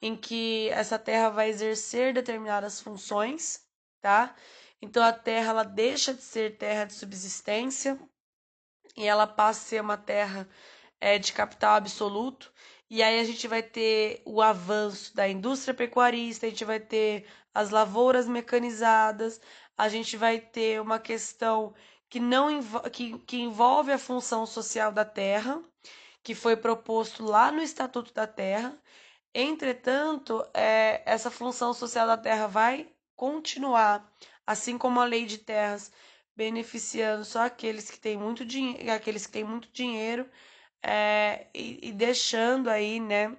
em 0.02 0.16
que 0.16 0.70
essa 0.70 0.98
terra 1.00 1.30
vai 1.30 1.50
exercer 1.50 2.14
determinadas 2.14 2.80
funções, 2.80 3.62
tá? 4.02 4.36
Então 4.82 5.04
a 5.04 5.12
terra 5.12 5.50
ela 5.50 5.64
deixa 5.64 6.14
de 6.14 6.22
ser 6.22 6.58
terra 6.58 6.86
de 6.86 6.94
subsistência 6.94 8.00
e 8.96 9.06
ela 9.06 9.28
passa 9.28 9.60
a 9.62 9.70
ser 9.70 9.82
uma 9.82 9.98
terra 9.98 10.48
é, 11.00 11.18
de 11.18 11.34
capital 11.34 11.76
absoluto. 11.76 12.52
E 12.90 13.04
aí 13.04 13.20
a 13.20 13.24
gente 13.24 13.48
vai 13.48 13.62
ter 13.62 14.22
o 14.26 14.42
avanço 14.42 15.16
da 15.16 15.28
indústria 15.28 15.74
pecuarista, 15.74 16.46
a 16.46 16.50
gente 16.50 16.64
vai 16.64 16.80
ter 16.80 17.28
as 17.54 17.70
lavouras 17.70 18.28
mecanizadas, 18.28 19.42
a 19.78 19.90
gente 19.90 20.16
vai 20.16 20.40
ter 20.40 20.82
uma 20.82 21.00
questão 21.00 21.74
que 22.10 22.20
não 22.20 22.62
que, 22.92 23.18
que 23.20 23.38
envolve 23.38 23.92
a 23.92 23.98
função 23.98 24.46
social 24.46 24.92
da 24.92 25.06
terra, 25.06 25.62
que 26.24 26.36
foi 26.36 26.56
proposto 26.58 27.24
lá 27.24 27.52
no 27.52 27.62
Estatuto 27.62 28.14
da 28.14 28.28
Terra. 28.28 28.78
Entretanto, 29.34 30.46
é, 30.54 31.02
essa 31.06 31.30
função 31.32 31.74
social 31.74 32.08
da 32.08 32.18
terra 32.18 32.48
vai 32.48 32.92
continuar, 33.16 34.12
assim 34.46 34.78
como 34.78 35.00
a 35.00 35.06
lei 35.06 35.26
de 35.26 35.38
terras 35.40 35.92
beneficiando 36.36 37.26
só 37.26 37.46
aqueles 37.46 37.90
que 37.90 38.00
têm 38.00 38.18
muito 38.18 38.46
dinheiro, 38.46 38.92
aqueles 38.92 39.26
que 39.26 39.32
têm 39.34 39.44
muito 39.44 39.70
dinheiro 39.72 40.30
é, 40.84 41.48
e, 41.54 41.90
e 41.90 41.92
deixando 41.92 42.70
aí, 42.70 43.00
né, 43.00 43.36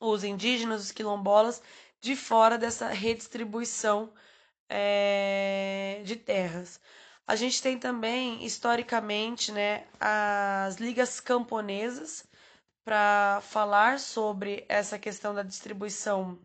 os 0.00 0.24
indígenas, 0.24 0.84
os 0.84 0.92
quilombolas 0.92 1.62
de 2.00 2.14
fora 2.14 2.58
dessa 2.58 2.88
redistribuição 2.88 4.12
é, 4.68 6.02
de 6.04 6.16
terras. 6.16 6.80
A 7.26 7.36
gente 7.36 7.62
tem 7.62 7.78
também, 7.78 8.44
historicamente, 8.44 9.50
né, 9.50 9.86
as 9.98 10.76
ligas 10.76 11.20
camponesas 11.20 12.26
para 12.84 13.40
falar 13.42 13.98
sobre 13.98 14.64
essa 14.68 14.98
questão 14.98 15.34
da 15.34 15.42
distribuição 15.42 16.38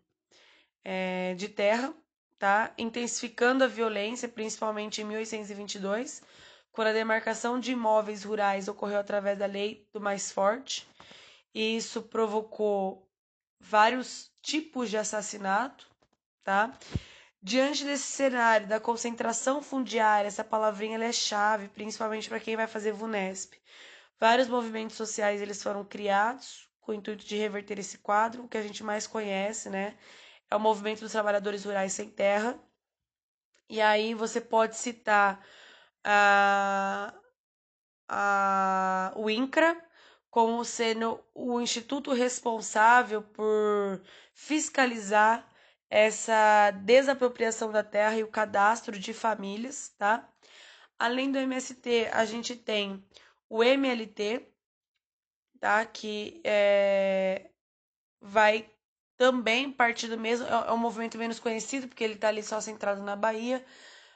é, 0.83 1.35
de 1.35 1.49
terra, 1.49 1.93
tá? 2.37 2.73
Intensificando 2.77 3.65
a 3.65 3.67
violência, 3.67 4.29
principalmente 4.29 5.01
em 5.01 5.03
1822, 5.03 6.21
quando 6.71 6.87
a 6.87 6.93
demarcação 6.93 7.59
de 7.59 7.73
imóveis 7.73 8.23
rurais 8.23 8.69
ocorreu 8.69 8.99
através 8.99 9.37
da 9.37 9.45
lei 9.45 9.85
do 9.91 9.99
mais 9.99 10.31
forte. 10.31 10.87
E 11.53 11.75
isso 11.75 12.03
provocou 12.03 13.05
vários 13.59 14.31
tipos 14.41 14.89
de 14.89 14.97
assassinato, 14.97 15.85
tá? 16.41 16.73
Diante 17.41 17.85
desse 17.85 18.03
cenário 18.03 18.67
da 18.67 18.79
concentração 18.81 19.61
fundiária, 19.61 20.27
essa 20.27 20.43
palavrinha 20.43 21.01
é 21.01 21.11
chave, 21.11 21.69
principalmente 21.69 22.27
para 22.27 22.39
quem 22.39 22.57
vai 22.57 22.67
fazer 22.67 22.91
VUNESP. 22.91 23.61
Vários 24.19 24.49
movimentos 24.49 24.97
sociais 24.97 25.41
eles 25.41 25.63
foram 25.63 25.85
criados 25.85 26.69
com 26.81 26.91
o 26.91 26.95
intuito 26.95 27.25
de 27.25 27.37
reverter 27.37 27.79
esse 27.79 27.99
quadro, 27.99 28.43
o 28.43 28.47
que 28.47 28.57
a 28.57 28.61
gente 28.61 28.83
mais 28.83 29.07
conhece, 29.07 29.69
né? 29.69 29.97
É 30.51 30.55
o 30.55 30.59
movimento 30.59 30.99
dos 30.99 31.13
trabalhadores 31.13 31.63
rurais 31.63 31.93
sem 31.93 32.09
terra. 32.09 32.59
E 33.69 33.79
aí 33.79 34.13
você 34.13 34.41
pode 34.41 34.75
citar 34.75 35.45
a, 36.03 37.13
a, 38.09 39.13
o 39.15 39.29
INCRA 39.29 39.81
como 40.29 40.65
sendo 40.65 41.23
o 41.33 41.61
instituto 41.61 42.11
responsável 42.11 43.21
por 43.21 44.01
fiscalizar 44.33 45.48
essa 45.89 46.71
desapropriação 46.71 47.71
da 47.71 47.83
terra 47.83 48.17
e 48.17 48.23
o 48.23 48.27
cadastro 48.27 48.97
de 48.99 49.13
famílias, 49.13 49.89
tá? 49.97 50.29
Além 50.97 51.31
do 51.31 51.37
MST, 51.39 52.09
a 52.11 52.25
gente 52.25 52.55
tem 52.55 53.03
o 53.49 53.63
MLT, 53.63 54.47
tá? 55.59 55.85
Que 55.85 56.41
é, 56.45 57.49
vai 58.21 58.69
também 59.17 59.71
partir 59.71 60.07
do 60.07 60.17
mesmo. 60.17 60.45
É, 60.47 60.69
é 60.69 60.71
um 60.71 60.77
movimento 60.77 61.17
menos 61.17 61.39
conhecido, 61.39 61.87
porque 61.87 62.03
ele 62.03 62.15
está 62.15 62.29
ali 62.29 62.43
só 62.43 62.61
centrado 62.61 63.01
na 63.03 63.15
Bahia, 63.15 63.65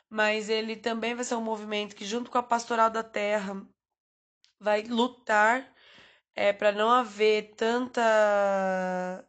mas 0.09 0.49
ele 0.49 0.75
também 0.75 1.15
vai 1.15 1.23
ser 1.25 1.35
um 1.35 1.41
movimento 1.41 1.95
que, 1.95 2.05
junto 2.05 2.31
com 2.31 2.37
a 2.37 2.43
Pastoral 2.43 2.89
da 2.89 3.03
Terra, 3.03 3.65
vai 4.59 4.83
lutar 4.83 5.73
é, 6.35 6.53
para 6.53 6.71
não 6.71 6.89
haver 6.89 7.55
tanta 7.55 9.25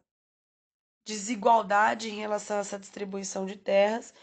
desigualdade 1.05 2.09
em 2.09 2.19
relação 2.19 2.57
a 2.57 2.61
essa 2.61 2.79
distribuição 2.79 3.45
de 3.45 3.55
terras 3.55 4.13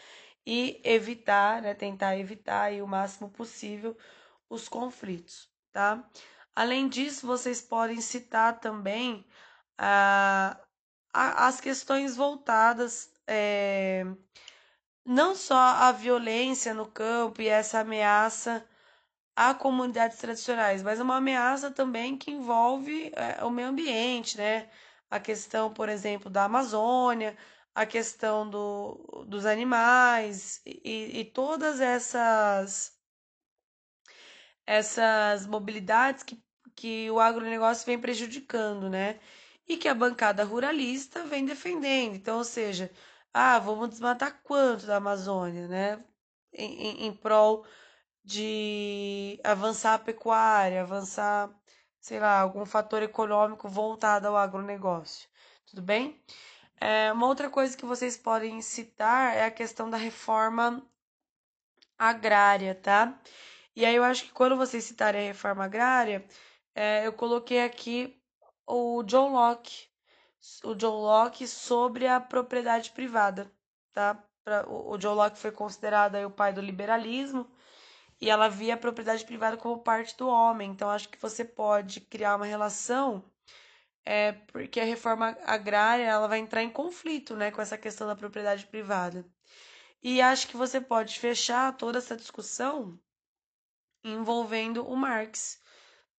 e 0.47 0.81
evitar, 0.85 1.63
né, 1.63 1.75
tentar 1.75 2.19
evitar 2.19 2.63
aí, 2.63 2.83
o 2.83 2.87
máximo 2.87 3.31
possível 3.31 3.97
os 4.51 4.69
conflitos, 4.69 5.49
tá? 5.73 6.05
Além 6.55 6.89
disso, 6.89 7.27
vocês 7.27 7.63
podem 7.63 8.01
citar 8.01 8.61
também 8.61 9.25
ah, 9.79 10.59
as 11.13 11.61
questões 11.61 12.17
voltadas 12.17 13.11
é, 13.27 14.05
não 15.05 15.35
só 15.35 15.57
à 15.57 15.93
violência 15.93 16.75
no 16.75 16.87
campo 16.87 17.43
e 17.43 17.49
essa 17.49 17.81
ameaça 17.81 18.67
a 19.37 19.55
comunidades 19.55 20.19
tradicionais, 20.19 20.83
mas 20.83 21.01
uma 21.01 21.17
ameaça 21.17 21.71
também 21.71 22.17
que 22.19 22.31
envolve 22.31 23.13
é, 23.15 23.45
o 23.45 23.51
meio 23.51 23.69
ambiente, 23.69 24.37
né? 24.37 24.69
A 25.13 25.21
questão, 25.21 25.73
por 25.73 25.89
exemplo, 25.91 26.31
da 26.31 26.45
Amazônia, 26.45 27.37
a 27.75 27.85
questão 27.87 28.49
do, 28.49 29.25
dos 29.29 29.45
animais 29.47 30.63
e, 30.67 31.21
e 31.21 31.25
todas 31.27 31.81
essas 31.81 32.99
essas 34.67 35.47
mobilidades 35.47 36.23
que, 36.23 36.43
que 36.75 37.11
o 37.11 37.21
agronegócio 37.21 37.85
vem 37.87 37.99
prejudicando, 38.01 38.89
né? 38.89 39.21
E 39.69 39.77
que 39.77 39.89
a 39.89 39.95
bancada 39.95 40.45
ruralista 40.45 41.25
vem 41.27 41.45
defendendo. 41.45 42.15
Então, 42.17 42.39
ou 42.39 42.45
seja, 42.45 42.91
ah, 43.35 43.59
vamos 43.59 43.91
desmatar 43.91 44.41
quanto 44.43 44.87
da 44.87 44.97
Amazônia, 44.97 45.69
né? 45.69 46.03
Em, 46.53 47.05
em, 47.05 47.07
em 47.09 47.13
prol 47.15 47.67
de 48.25 49.41
avançar 49.45 49.95
a 49.95 49.99
pecuária, 49.99 50.83
avançar 50.83 51.51
sei 52.03 52.21
lá, 52.21 52.41
algum 52.41 52.67
fator 52.67 53.03
econômico 53.03 53.69
voltado 53.69 54.29
ao 54.29 54.37
agronegócio. 54.37 55.29
Tudo 55.67 55.83
bem? 55.83 56.21
É, 56.81 57.13
uma 57.13 57.29
outra 57.29 57.49
coisa 57.49 57.77
que 57.77 57.87
vocês 57.87 58.17
podem 58.17 58.61
citar 58.61 59.37
é 59.37 59.45
a 59.45 59.51
questão 59.51 59.89
da 59.89 59.97
reforma 59.97 60.83
agrária, 61.97 62.75
tá? 62.75 63.19
E 63.77 63.87
aí 63.87 63.95
eu 63.97 64.05
acho 64.05 64.25
que 64.25 64.33
quando 64.33 64.57
vocês 64.57 64.85
citarem 64.85 65.23
a 65.23 65.33
reforma 65.33 65.65
agrária, 65.65 66.27
é, 66.75 67.07
eu 67.07 67.13
coloquei 67.13 67.63
aqui 67.65 68.21
o 68.67 69.03
John 69.05 69.33
Locke, 69.33 69.89
o 70.65 70.75
John 70.75 71.01
Locke 71.01 71.47
sobre 71.47 72.09
a 72.09 72.21
propriedade 72.21 72.91
privada, 72.91 73.51
tá? 73.93 74.23
Pra, 74.45 74.69
o, 74.69 74.93
o 74.93 74.99
John 74.99 75.15
Locke 75.15 75.39
foi 75.39 75.53
considerado 75.53 76.17
aí, 76.17 76.25
o 76.25 76.31
pai 76.31 76.53
do 76.53 76.61
liberalismo, 76.61 77.49
e 78.23 78.31
ela 78.31 78.49
via 78.49 78.75
a 78.75 78.77
propriedade 78.77 79.25
privada 79.25 79.57
como 79.57 79.83
parte 79.83 80.17
do 80.17 80.29
homem. 80.29 80.71
Então, 80.71 80.89
acho 80.89 81.09
que 81.09 81.19
você 81.19 81.45
pode 81.45 82.01
criar 82.03 82.37
uma 82.37 82.47
relação, 82.47 83.25
é, 84.05 84.31
porque 84.33 84.79
a 84.79 84.85
reforma 84.85 85.37
agrária 85.45 86.05
ela 86.05 86.29
vai 86.29 86.39
entrar 86.39 86.63
em 86.63 86.71
conflito 86.71 87.35
né, 87.37 87.51
com 87.51 87.61
essa 87.61 87.77
questão 87.77 88.07
da 88.07 88.15
propriedade 88.15 88.65
privada. 88.67 89.27
E 90.01 90.23
acho 90.23 90.47
que 90.47 90.57
você 90.57 90.81
pode 90.81 91.19
fechar 91.19 91.77
toda 91.77 91.99
essa 91.99 92.17
discussão 92.17 92.97
envolvendo 94.05 94.87
o 94.87 94.97
Marx. 94.97 95.61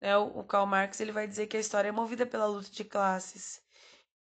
Né? 0.01 0.17
O 0.17 0.43
Karl 0.43 0.65
Marx 0.65 0.99
ele 0.99 1.13
vai 1.13 1.25
dizer 1.25 1.47
que 1.47 1.55
a 1.55 1.59
história 1.61 1.87
é 1.87 1.91
movida 1.91 2.25
pela 2.25 2.47
luta 2.47 2.69
de 2.69 2.83
classes. 2.83 3.63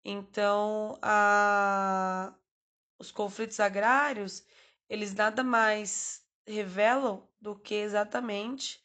Então, 0.04 1.00
a... 1.02 2.34
os 3.00 3.10
conflitos 3.10 3.60
agrários, 3.62 4.44
eles 4.90 5.14
nada 5.14 5.44
mais 5.46 6.28
revelam 6.48 7.28
do 7.40 7.56
que 7.56 7.76
exatamente 7.76 8.84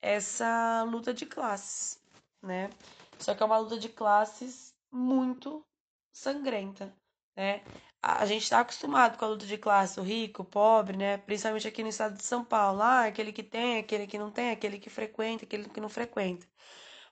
essa 0.00 0.82
luta 0.84 1.14
de 1.14 1.26
classes, 1.26 2.00
né? 2.42 2.70
Só 3.18 3.34
que 3.34 3.42
é 3.42 3.46
uma 3.46 3.58
luta 3.58 3.78
de 3.78 3.88
classes 3.88 4.74
muito 4.90 5.64
sangrenta, 6.12 6.94
né? 7.36 7.62
A 8.02 8.26
gente 8.26 8.42
está 8.42 8.60
acostumado 8.60 9.16
com 9.16 9.24
a 9.24 9.28
luta 9.28 9.46
de 9.46 9.56
classe, 9.56 9.98
o 9.98 10.02
rico, 10.02 10.42
o 10.42 10.44
pobre, 10.44 10.96
né? 10.96 11.16
Principalmente 11.18 11.66
aqui 11.66 11.82
no 11.82 11.88
estado 11.88 12.16
de 12.16 12.22
São 12.22 12.44
Paulo, 12.44 12.82
ah, 12.82 13.06
aquele 13.06 13.32
que 13.32 13.42
tem, 13.42 13.78
aquele 13.78 14.06
que 14.06 14.18
não 14.18 14.30
tem, 14.30 14.50
aquele 14.50 14.78
que 14.78 14.90
frequenta, 14.90 15.44
aquele 15.44 15.68
que 15.70 15.80
não 15.80 15.88
frequenta. 15.88 16.46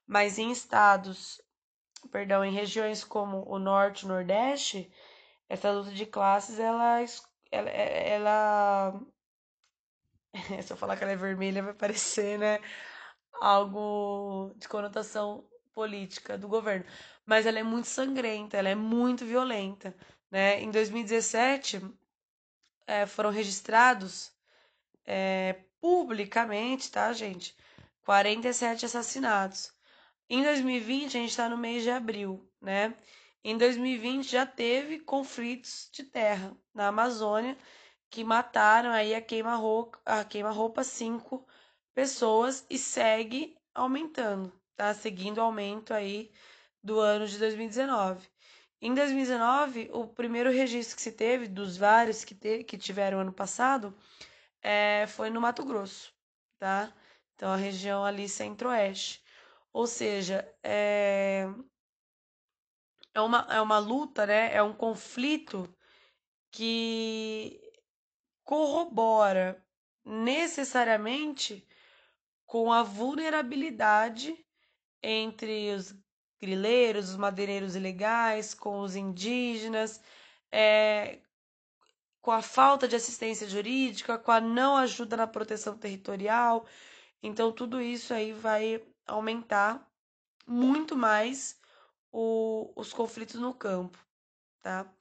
Mas 0.07 0.39
em 0.39 0.51
estados, 0.51 1.41
perdão, 2.11 2.45
em 2.45 2.53
regiões 2.53 3.05
como 3.05 3.43
o 3.49 3.59
norte, 3.59 4.05
o 4.05 4.09
nordeste, 4.09 4.93
essa 5.49 5.71
luta 5.71 5.93
de 5.93 6.05
classes, 6.07 6.59
ela, 6.59 7.01
ela, 7.51 7.71
ela 7.71 9.01
se 10.63 10.73
eu 10.73 10.77
falar 10.77 10.97
que 10.97 11.05
ela 11.05 11.13
é 11.13 11.17
vermelha, 11.17 11.63
vai 11.63 11.75
parecer, 11.75 12.39
né? 12.39 12.61
Algo 13.41 14.53
de 14.57 14.69
conotação 14.69 15.45
política 15.75 16.39
do 16.39 16.49
governo. 16.49 16.85
Mas 17.27 17.47
ela 17.47 17.59
é 17.59 17.63
muito 17.63 17.89
sangrenta, 17.89 18.57
ela 18.57 18.69
é 18.69 18.75
muito 18.75 19.25
violenta. 19.25 19.95
Né? 20.31 20.61
Em 20.63 20.71
2017, 20.71 21.83
é, 22.87 23.07
foram 23.07 23.31
registrados 23.31 24.33
é, 25.05 25.65
publicamente, 25.81 26.91
tá, 26.91 27.13
gente? 27.13 27.57
47 28.05 28.87
assassinatos. 28.87 29.73
Em 30.29 30.43
2020, 30.43 31.17
a 31.17 31.21
gente 31.21 31.31
está 31.31 31.49
no 31.49 31.59
mês 31.59 31.83
de 31.83 31.91
abril, 31.91 32.49
né? 32.61 32.95
Em 33.45 33.59
2020 33.59 34.31
já 34.31 34.47
teve 34.47 35.01
conflitos 35.01 35.91
de 35.93 36.05
terra 36.05 36.57
na 36.73 36.89
Amazônia 36.89 37.57
que 38.13 38.23
mataram 38.23 38.91
aí 38.93 39.15
a 39.15 39.23
queima-roupa, 39.23 39.99
a 40.05 40.23
queima-roupa 40.23 40.85
cinco 40.85 41.47
pessoas 41.95 42.67
e 42.69 42.79
segue 42.79 43.57
aumentando, 43.75 44.53
tá? 44.77 44.93
Seguindo 44.93 45.39
o 45.39 45.41
aumento 45.41 45.95
aí 45.95 46.31
do 46.83 47.01
ano 47.01 47.27
de 47.27 47.39
2019. 47.39 48.29
Em 48.83 48.95
2019, 48.95 49.89
o 49.95 50.07
primeiro 50.07 50.51
registro 50.51 50.97
que 50.97 51.03
se 51.03 51.13
teve, 51.13 51.49
dos 51.49 51.79
vários 51.79 52.23
que, 52.23 52.35
te, 52.35 52.63
que 52.65 52.77
tiveram 52.77 53.19
ano 53.21 53.33
passado, 53.33 53.97
é, 54.61 55.07
foi 55.09 55.31
no 55.31 55.41
Mato 55.41 55.65
Grosso, 55.65 56.13
tá? 56.59 56.93
Então, 57.35 57.51
a 57.51 57.57
região 57.57 58.05
ali 58.05 58.29
centro-oeste. 58.29 59.25
Ou 59.73 59.87
seja, 59.87 60.47
é, 60.63 61.47
é, 63.15 63.21
uma, 63.23 63.47
é 63.51 63.61
uma 63.61 63.79
luta, 63.79 64.27
né? 64.27 64.55
É 64.55 64.63
um 64.63 64.75
conflito 64.75 65.75
que 66.51 67.62
corrobora 68.45 69.65
necessariamente 70.05 71.67
com 72.47 72.73
a 72.73 72.83
vulnerabilidade 72.83 74.37
entre 75.03 75.75
os 75.75 75.95
grileiros, 76.41 77.11
os 77.11 77.17
madeireiros 77.17 77.77
ilegais, 77.77 78.53
com 78.53 78.81
os 78.81 78.97
indígenas, 78.97 80.01
é, 80.51 81.21
com 82.21 82.31
a 82.31 82.43
falta 82.43 82.87
de 82.87 82.97
assistência 82.97 83.49
jurídica, 83.49 84.19
com 84.19 84.31
a 84.33 84.41
não 84.41 84.77
ajuda 84.77 85.17
na 85.17 85.27
proteção 85.27 85.77
territorial. 85.79 86.67
Então, 87.23 87.53
tudo 87.53 87.81
isso 87.81 88.13
aí 88.13 88.33
vai 88.33 88.85
aumentar 89.07 89.89
muito 90.47 90.97
mais 90.97 91.59
o, 92.11 92.73
os 92.77 92.93
conflitos 92.93 93.41
no 93.41 93.55
campo, 93.55 93.99
tá? 94.61 94.93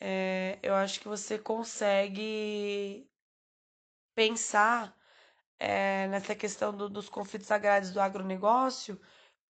É, 0.00 0.58
eu 0.62 0.74
acho 0.74 1.00
que 1.00 1.08
você 1.08 1.38
consegue 1.38 3.06
pensar 4.14 4.96
é, 5.58 6.08
nessa 6.08 6.34
questão 6.34 6.74
do, 6.76 6.88
dos 6.88 7.08
conflitos 7.08 7.50
agrários 7.50 7.90
do 7.92 8.00
agronegócio, 8.00 9.00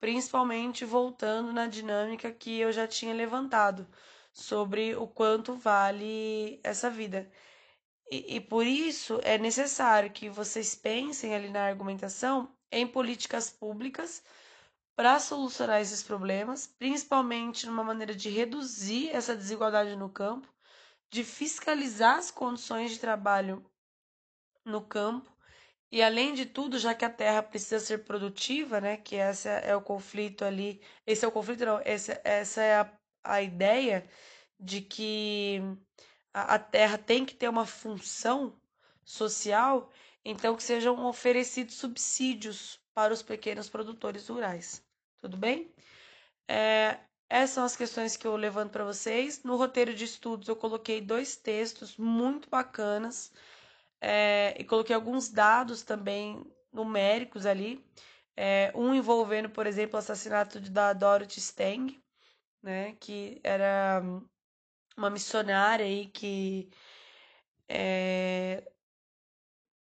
principalmente 0.00 0.84
voltando 0.84 1.52
na 1.52 1.66
dinâmica 1.68 2.32
que 2.32 2.58
eu 2.60 2.72
já 2.72 2.86
tinha 2.88 3.14
levantado 3.14 3.86
sobre 4.32 4.96
o 4.96 5.06
quanto 5.06 5.54
vale 5.56 6.60
essa 6.64 6.90
vida. 6.90 7.30
E, 8.10 8.36
e 8.36 8.40
por 8.40 8.66
isso 8.66 9.20
é 9.22 9.38
necessário 9.38 10.10
que 10.12 10.28
vocês 10.28 10.74
pensem 10.74 11.34
ali 11.34 11.48
na 11.50 11.66
argumentação 11.66 12.56
em 12.72 12.86
políticas 12.86 13.50
públicas 13.50 14.22
para 14.96 15.18
solucionar 15.18 15.80
esses 15.80 16.02
problemas, 16.02 16.66
principalmente 16.66 17.66
numa 17.66 17.84
maneira 17.84 18.14
de 18.14 18.28
reduzir 18.28 19.10
essa 19.10 19.34
desigualdade 19.34 19.96
no 19.96 20.10
campo, 20.10 20.48
de 21.10 21.24
fiscalizar 21.24 22.18
as 22.18 22.30
condições 22.30 22.90
de 22.92 22.98
trabalho 22.98 23.64
no 24.64 24.80
campo. 24.80 25.30
E 25.92 26.02
além 26.02 26.34
de 26.34 26.46
tudo, 26.46 26.78
já 26.78 26.94
que 26.94 27.04
a 27.04 27.10
terra 27.10 27.42
precisa 27.42 27.80
ser 27.80 28.04
produtiva, 28.04 28.80
né, 28.80 28.96
que 28.96 29.16
essa 29.16 29.48
é 29.48 29.74
o 29.74 29.82
conflito 29.82 30.44
ali, 30.44 30.80
esse 31.04 31.24
é 31.24 31.28
o 31.28 31.32
conflito 31.32 31.64
não, 31.64 31.80
essa, 31.84 32.20
essa 32.22 32.62
é 32.62 32.76
a, 32.76 32.92
a 33.24 33.42
ideia 33.42 34.08
de 34.58 34.80
que 34.82 35.60
a, 36.32 36.54
a 36.54 36.58
terra 36.58 36.96
tem 36.98 37.24
que 37.24 37.34
ter 37.34 37.48
uma 37.48 37.66
função 37.66 38.56
social, 39.04 39.90
então 40.24 40.54
que 40.54 40.62
sejam 40.62 41.04
oferecidos 41.06 41.74
subsídios 41.74 42.80
para 42.94 43.12
os 43.12 43.22
pequenos 43.22 43.68
produtores 43.68 44.28
rurais. 44.28 44.84
Tudo 45.20 45.36
bem? 45.36 45.72
É, 46.48 46.98
essas 47.28 47.50
são 47.50 47.64
as 47.64 47.76
questões 47.76 48.16
que 48.16 48.26
eu 48.26 48.36
levanto 48.36 48.72
para 48.72 48.84
vocês. 48.84 49.42
No 49.44 49.56
roteiro 49.56 49.94
de 49.94 50.04
estudos, 50.04 50.48
eu 50.48 50.56
coloquei 50.56 51.00
dois 51.00 51.36
textos 51.36 51.96
muito 51.96 52.50
bacanas 52.50 53.32
é, 54.00 54.56
e 54.58 54.64
coloquei 54.64 54.94
alguns 54.94 55.28
dados 55.30 55.82
também 55.82 56.44
numéricos 56.72 57.46
ali. 57.46 57.84
É, 58.36 58.72
um 58.74 58.94
envolvendo, 58.94 59.50
por 59.50 59.66
exemplo, 59.66 59.96
o 59.96 59.98
assassinato 59.98 60.58
da 60.60 60.92
Dorothy 60.92 61.38
Stang, 61.38 62.02
né, 62.62 62.96
que 62.98 63.40
era 63.44 64.02
uma 64.96 65.10
missionária 65.10 65.84
aí 65.84 66.06
que 66.06 66.70
é, 67.68 68.64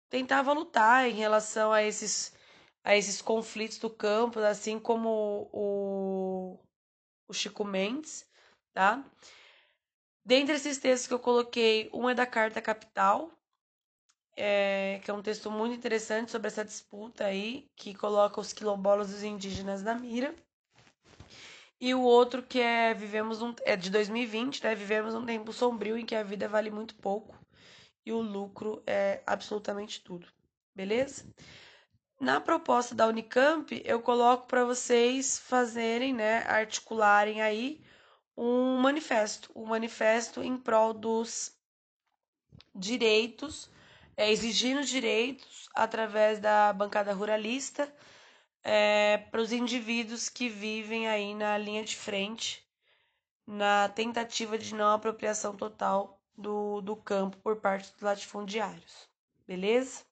tentava 0.09 0.53
lutar 0.53 1.09
em 1.09 1.13
relação 1.13 1.71
a 1.71 1.81
esses 1.81 2.33
a 2.83 2.95
esses 2.95 3.21
conflitos 3.21 3.77
do 3.77 3.89
campo, 3.89 4.39
assim 4.39 4.79
como 4.79 5.49
o, 5.53 6.59
o 7.27 7.33
Chico 7.33 7.63
Mendes, 7.63 8.27
tá? 8.73 9.03
Dentre 10.25 10.55
esses 10.55 10.77
textos 10.77 11.07
que 11.07 11.13
eu 11.13 11.19
coloquei, 11.19 11.89
um 11.93 12.09
é 12.09 12.13
da 12.13 12.25
Carta 12.25 12.61
Capital, 12.61 13.31
é, 14.35 14.99
que 15.03 15.11
é 15.11 15.13
um 15.13 15.21
texto 15.21 15.51
muito 15.51 15.75
interessante 15.75 16.31
sobre 16.31 16.47
essa 16.47 16.65
disputa 16.65 17.25
aí, 17.25 17.67
que 17.75 17.93
coloca 17.93 18.41
os 18.41 18.51
quilombolas 18.51 19.11
e 19.11 19.15
os 19.15 19.23
indígenas 19.23 19.83
na 19.83 19.95
mira. 19.95 20.33
E 21.79 21.93
o 21.93 22.01
outro 22.01 22.41
que 22.41 22.59
é 22.59 22.93
vivemos 22.93 23.41
um, 23.41 23.53
é 23.63 23.75
de 23.75 23.89
2020, 23.89 24.63
né? 24.63 24.73
Vivemos 24.73 25.13
um 25.13 25.25
tempo 25.25 25.51
sombrio 25.51 25.97
em 25.97 26.05
que 26.05 26.15
a 26.15 26.23
vida 26.23 26.47
vale 26.47 26.71
muito 26.71 26.95
pouco 26.95 27.37
e 28.05 28.11
o 28.11 28.21
lucro 28.21 28.81
é 28.87 29.21
absolutamente 29.25 30.01
tudo. 30.01 30.27
Beleza? 30.73 31.25
Na 32.19 32.39
proposta 32.39 32.95
da 32.95 33.07
Unicamp, 33.07 33.81
eu 33.85 34.01
coloco 34.01 34.47
para 34.47 34.63
vocês 34.63 35.39
fazerem, 35.39 36.13
né, 36.13 36.43
articularem 36.47 37.41
aí 37.41 37.81
um 38.35 38.77
manifesto, 38.77 39.51
um 39.55 39.65
manifesto 39.65 40.41
em 40.41 40.57
prol 40.57 40.93
dos 40.93 41.55
direitos, 42.73 43.69
é, 44.15 44.31
exigindo 44.31 44.83
direitos 44.83 45.69
através 45.75 46.39
da 46.39 46.71
bancada 46.73 47.13
ruralista 47.13 47.93
é, 48.63 49.17
para 49.29 49.41
os 49.41 49.51
indivíduos 49.51 50.29
que 50.29 50.49
vivem 50.49 51.07
aí 51.07 51.35
na 51.35 51.57
linha 51.57 51.83
de 51.83 51.95
frente 51.95 52.63
na 53.45 53.89
tentativa 53.89 54.57
de 54.57 54.73
não 54.73 54.93
apropriação 54.93 55.55
total 55.55 56.21
do, 56.35 56.81
do 56.81 56.95
campo 56.95 57.37
por 57.37 57.57
parte 57.57 57.91
dos 57.91 58.01
latifundiários. 58.01 59.09
Beleza? 59.45 60.05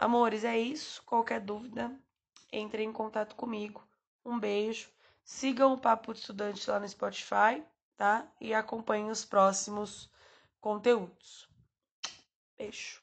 Amores, 0.00 0.44
é 0.44 0.58
isso. 0.58 1.02
Qualquer 1.04 1.42
dúvida, 1.42 1.94
entre 2.50 2.82
em 2.82 2.90
contato 2.90 3.36
comigo. 3.36 3.86
Um 4.24 4.40
beijo. 4.40 4.88
Sigam 5.22 5.74
o 5.74 5.78
Papo 5.78 6.14
de 6.14 6.20
Estudante 6.20 6.70
lá 6.70 6.80
no 6.80 6.88
Spotify, 6.88 7.62
tá? 7.98 8.26
E 8.40 8.54
acompanhem 8.54 9.10
os 9.10 9.26
próximos 9.26 10.10
conteúdos. 10.58 11.46
Beijo. 12.56 13.02